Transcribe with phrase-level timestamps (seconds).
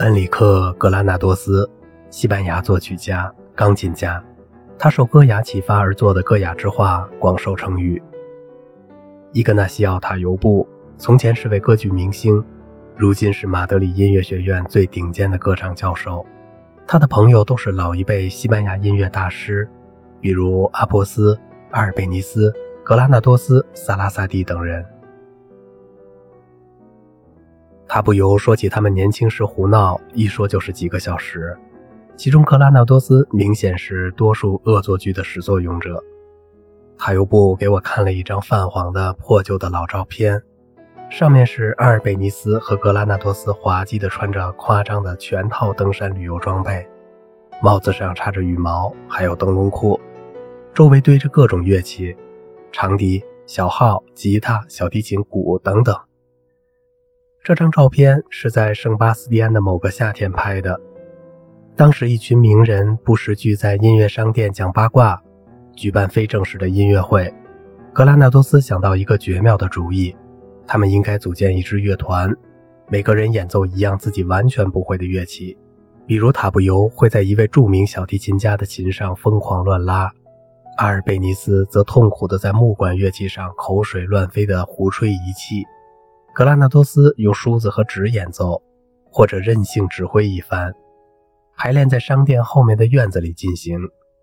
[0.00, 1.70] 恩里克·格拉纳多斯，
[2.08, 4.24] 西班牙作曲家、钢琴家。
[4.78, 8.02] 他受歌雅启发而作的歌雅之画广受称誉。
[9.32, 10.66] 伊格纳西奥·塔尤布
[10.96, 12.42] 从前是位歌剧明星，
[12.96, 16.24] 如今是马德里音乐学院最顶尖的歌唱教授。
[16.86, 19.68] 他的朋友都是老一辈西班牙音乐大师，
[20.18, 21.38] 比如阿波斯、
[21.72, 22.50] 阿尔贝尼斯、
[22.82, 24.82] 格拉纳多斯、萨拉萨蒂等人。
[27.92, 31.58] 他不由说起他们年轻时胡闹，一说就是几个小时。
[32.14, 36.00] 其中，格拉纳多斯明显是多数恶作剧的始作俑者。
[36.96, 40.40] 他又不给我看了一张泛黄的破旧的老照片，
[41.10, 46.86] 上面是阿尔贝尼斯和格拉纳多斯滑稽地穿着夸张的全套登山旅游装备，
[47.60, 49.98] 帽子上插着羽毛，还有灯笼裤，
[50.72, 52.16] 周围堆着各种乐器，
[52.70, 55.92] 长笛、小号、吉他、小提琴、鼓等等。
[57.42, 60.78] 这张照片是在圣巴斯蒂安的某个夏天拍的。
[61.74, 65.18] 当时，一群名人不时聚在音乐商店讲八卦，
[65.74, 67.32] 举办非正式的音乐会。
[67.94, 70.14] 格拉纳多斯想到一个绝妙的主意：
[70.66, 72.30] 他们应该组建一支乐团，
[72.88, 75.56] 每个人演奏一样自己完全不会的乐器。
[76.06, 80.12] 比如，塔布尤会在一位著名小提琴家的琴上疯狂乱拉，
[80.76, 85.64] 阿尔贝尼斯则痛苦地在木管乐器上口水乱飞地胡吹一气。
[86.32, 88.62] 格拉纳多斯用梳子和纸演奏，
[89.10, 90.72] 或者任性指挥一番。
[91.56, 93.78] 排练在商店后面的院子里进行。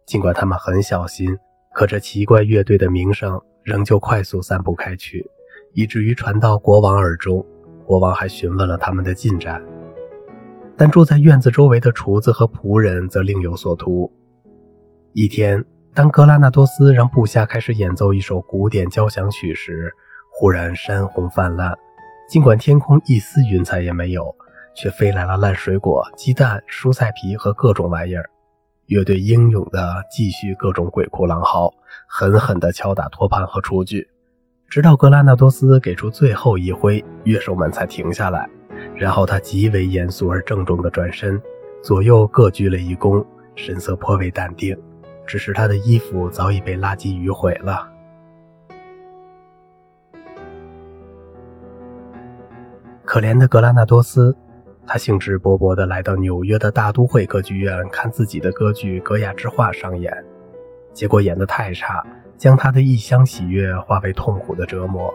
[0.06, 1.38] 尽管他们很小心，
[1.74, 5.30] 可这奇怪乐队的名声仍旧快速散布开去，
[5.74, 7.46] 以至于传到国王耳中。
[7.86, 9.62] 国王还询问了他们的进展。
[10.78, 14.10] 但住在院子周围的厨子和仆人则另有所图。
[15.12, 15.64] 一天，
[15.94, 19.92] 当格拉纳多斯让部下开始演奏一首古典交响曲时，
[20.32, 21.78] 忽然山洪泛滥。
[22.28, 24.36] 尽管天空一丝云彩也没有，
[24.76, 28.30] 却飞来了烂水果、鸡蛋、蔬菜皮和各种玩意儿。
[28.88, 31.74] 乐队英勇地继续各种鬼哭狼嚎，
[32.08, 34.10] 狠狠地敲打托盘和厨具，
[34.70, 38.50] 直到格拉纳多斯给出最后一挥，乐手们才停下来。
[38.96, 41.42] 然后他极为严肃而郑重地转身，
[41.82, 44.78] 左右各鞠了一躬，神色颇为淡定。
[45.26, 47.90] 只是他的衣服早已被垃圾鱼毁了。
[53.08, 54.36] 可怜的格拉纳多斯，
[54.86, 60.14] 他兴致勃勃地来到纽约的大都会歌剧院看自己的歌剧《格雅之画》上演，
[60.92, 62.06] 结果演得太差，
[62.38, 65.12] 将他的一厢喜悦化为痛苦的折磨。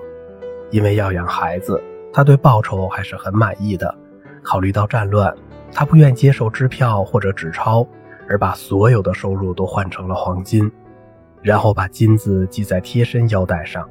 [0.70, 1.78] 因为要养孩子，
[2.14, 3.94] 他对报酬还是很满意的。
[4.42, 5.30] 考虑到战乱，
[5.70, 7.86] 他不愿接受支票或者纸钞，
[8.26, 10.72] 而把所有的收入都换成了黄金，
[11.42, 13.86] 然后把金子系在贴身腰带上。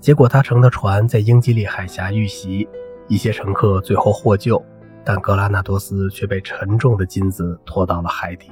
[0.00, 2.68] 结果他乘的船在英吉利海峡遇袭。
[3.08, 4.62] 一些乘客最后获救，
[5.04, 8.50] 但格拉纳多斯却被沉重的金子拖到了海底。